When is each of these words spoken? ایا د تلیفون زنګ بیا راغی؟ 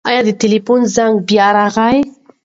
ایا 0.09 0.21
د 0.27 0.29
تلیفون 0.41 0.81
زنګ 0.95 1.13
بیا 1.27 1.47
راغی؟ 1.57 1.97